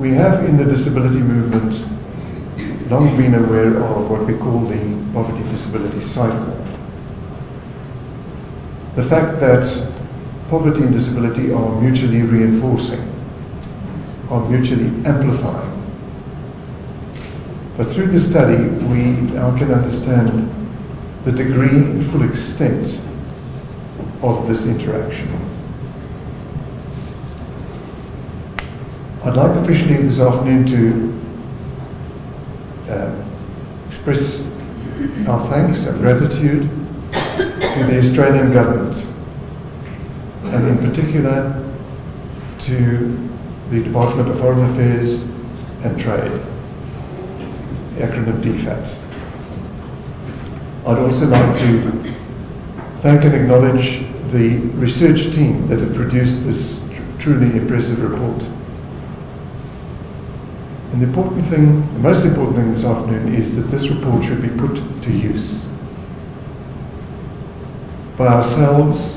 We 0.00 0.12
have 0.12 0.46
in 0.46 0.56
the 0.56 0.64
disability 0.64 1.18
movement 1.18 1.74
long 2.90 3.14
been 3.18 3.34
aware 3.34 3.84
of 3.84 4.08
what 4.08 4.24
we 4.24 4.34
call 4.34 4.60
the 4.60 4.78
poverty 5.12 5.46
disability 5.50 6.00
cycle. 6.00 6.56
The 8.96 9.02
fact 9.02 9.40
that 9.40 9.62
poverty 10.48 10.84
and 10.84 10.92
disability 10.94 11.52
are 11.52 11.78
mutually 11.82 12.22
reinforcing, 12.22 12.98
are 14.30 14.48
mutually 14.48 14.86
amplifying. 15.04 15.70
But 17.76 17.90
through 17.90 18.06
this 18.06 18.26
study, 18.26 18.56
we 18.56 19.02
now 19.34 19.54
can 19.58 19.70
understand 19.70 20.50
the 21.24 21.32
degree 21.32 21.76
and 21.76 22.02
full 22.02 22.22
extent 22.22 22.98
of 24.22 24.48
this 24.48 24.64
interaction. 24.64 25.28
I'd 29.22 29.36
like 29.36 29.54
officially 29.56 29.96
this 29.96 30.18
afternoon 30.18 30.64
to 30.68 31.12
uh, 32.90 33.14
express 33.86 34.40
our 35.28 35.46
thanks 35.50 35.84
and 35.84 36.00
gratitude 36.00 36.62
to 36.62 37.84
the 37.86 37.98
Australian 37.98 38.50
government 38.50 38.96
and 40.44 40.68
in 40.68 40.78
particular 40.88 41.70
to 42.60 43.28
the 43.68 43.82
Department 43.82 44.30
of 44.30 44.38
Foreign 44.38 44.64
Affairs 44.70 45.20
and 45.82 46.00
Trade, 46.00 46.32
the 47.96 48.06
acronym 48.06 48.40
DFAT. 48.42 48.96
I'd 50.86 50.98
also 50.98 51.26
like 51.26 51.58
to 51.58 52.14
thank 53.00 53.24
and 53.24 53.34
acknowledge 53.34 53.98
the 54.32 54.56
research 54.78 55.24
team 55.34 55.66
that 55.66 55.80
have 55.80 55.94
produced 55.94 56.42
this 56.42 56.82
tr- 56.94 57.02
truly 57.18 57.54
impressive 57.58 58.00
report. 58.00 58.42
And 60.92 61.00
the 61.00 61.06
important 61.06 61.44
thing, 61.44 61.80
the 61.94 62.00
most 62.00 62.24
important 62.24 62.56
thing 62.56 62.70
this 62.70 62.84
afternoon 62.84 63.34
is 63.34 63.54
that 63.56 63.62
this 63.62 63.88
report 63.88 64.24
should 64.24 64.42
be 64.42 64.48
put 64.48 64.74
to 65.02 65.12
use 65.12 65.64
by 68.16 68.26
ourselves, 68.26 69.16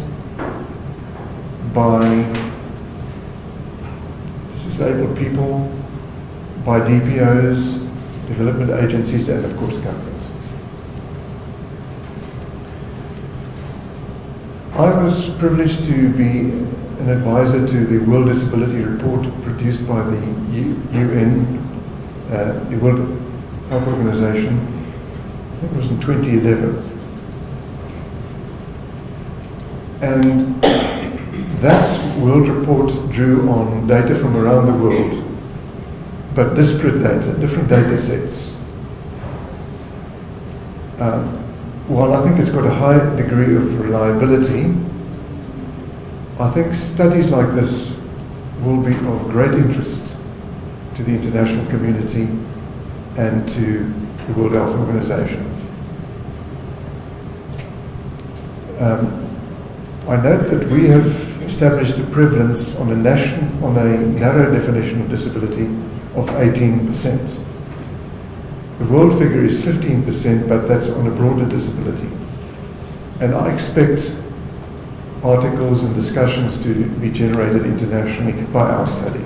by 1.74 2.24
disabled 4.52 5.18
people, 5.18 5.72
by 6.64 6.80
DPOs, 6.80 7.74
development 8.28 8.72
agencies, 8.72 9.28
and 9.30 9.44
of 9.44 9.58
course 9.58 9.78
government. 9.78 10.22
I 14.76 15.04
was 15.04 15.30
privileged 15.38 15.86
to 15.86 16.10
be 16.10 16.50
an 16.50 17.08
advisor 17.08 17.68
to 17.68 17.86
the 17.86 18.00
World 18.00 18.26
Disability 18.26 18.80
Report 18.80 19.22
produced 19.44 19.88
by 19.88 20.04
the 20.04 20.18
UN, 20.94 21.58
uh, 22.32 22.54
the 22.72 22.78
World 22.78 23.08
Health 23.70 23.88
Organization, 23.88 24.58
I 24.58 25.56
think 25.58 25.74
it 25.74 25.78
was 25.78 25.92
in 25.92 26.02
2011. 26.02 26.90
And 30.02 30.64
that 31.62 32.18
world 32.20 32.48
report 32.48 33.12
drew 33.12 33.48
on 33.52 33.86
data 33.86 34.16
from 34.16 34.36
around 34.36 34.66
the 34.66 34.74
world, 34.74 35.24
but 36.34 36.56
disparate 36.56 37.04
data, 37.04 37.38
different 37.38 37.70
data 37.70 37.96
sets. 37.96 38.56
Um, 40.98 41.53
while 41.88 42.14
I 42.14 42.24
think 42.24 42.40
it's 42.40 42.50
got 42.50 42.66
a 42.66 42.74
high 42.74 43.16
degree 43.16 43.56
of 43.56 43.80
reliability, 43.80 44.74
I 46.40 46.50
think 46.50 46.74
studies 46.74 47.30
like 47.30 47.54
this 47.54 47.96
will 48.62 48.82
be 48.82 48.94
of 48.94 49.30
great 49.30 49.54
interest 49.54 50.02
to 50.96 51.04
the 51.04 51.12
international 51.12 51.66
community 51.68 52.24
and 53.18 53.48
to 53.50 53.94
the 54.28 54.34
World 54.34 54.54
Health 54.54 54.76
Organization. 54.76 55.50
Um, 58.80 59.30
I 60.08 60.16
note 60.18 60.50
that 60.50 60.70
we 60.70 60.88
have 60.88 61.06
established 61.44 61.98
a 62.00 62.04
prevalence 62.08 62.76
on 62.76 62.92
a, 62.92 62.96
nation, 62.96 63.64
on 63.64 63.78
a 63.78 63.98
narrow 63.98 64.52
definition 64.52 65.02
of 65.02 65.10
disability 65.10 65.66
of 66.16 66.28
18%. 66.30 67.53
The 68.80 68.86
world 68.86 69.20
figure 69.20 69.46
is 69.46 69.62
15%, 69.62 70.50
but 70.50 70.68
that's 70.68 70.90
on 70.90 71.08
a 71.08 71.12
broader 71.12 71.48
disability. 71.48 72.10
And 73.20 73.36
I 73.36 73.54
expect 73.54 74.16
articles 75.24 75.84
and 75.84 75.96
discussions 75.96 76.58
to 76.64 76.74
be 77.00 77.12
generated 77.12 77.66
internationally 77.66 78.44
by 78.52 78.70
our 78.70 78.88
study. 78.88 79.24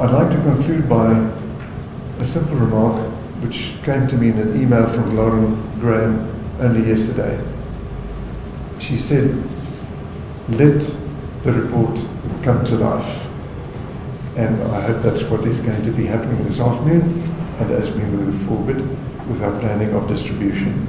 I'd 0.00 0.12
like 0.12 0.30
to 0.30 0.40
conclude 0.42 0.88
by 0.88 1.12
a 2.18 2.24
simple 2.24 2.56
remark 2.56 3.10
which 3.42 3.74
came 3.82 4.06
to 4.08 4.16
me 4.16 4.28
in 4.28 4.38
an 4.38 4.60
email 4.60 4.86
from 4.86 5.16
Lauren 5.16 5.80
Graham 5.80 6.30
only 6.60 6.88
yesterday. 6.88 7.42
She 8.78 8.98
said, 8.98 9.34
Let 10.50 10.80
the 11.42 11.52
report 11.52 11.98
come 12.42 12.64
to 12.64 12.76
life. 12.76 13.26
And 14.36 14.62
I 14.62 14.80
hope 14.80 15.02
that's 15.02 15.22
what 15.24 15.44
is 15.46 15.60
going 15.60 15.82
to 15.84 15.90
be 15.90 16.06
happening 16.06 16.42
this 16.44 16.60
afternoon 16.60 17.22
and 17.58 17.70
as 17.72 17.90
we 17.90 18.02
move 18.02 18.40
forward 18.46 18.78
with 19.28 19.42
our 19.42 19.58
planning 19.60 19.92
of 19.94 20.06
distribution 20.08 20.86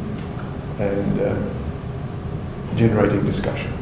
and 0.77 1.19
uh, 1.19 2.75
generating 2.75 3.25
discussion. 3.25 3.73